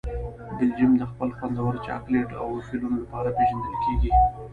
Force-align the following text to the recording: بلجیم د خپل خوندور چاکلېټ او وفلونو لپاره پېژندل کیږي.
بلجیم 0.57 0.91
د 0.97 1.03
خپل 1.11 1.29
خوندور 1.37 1.73
چاکلېټ 1.85 2.29
او 2.41 2.45
وفلونو 2.57 2.95
لپاره 3.03 3.29
پېژندل 3.37 3.75
کیږي. 3.83 4.11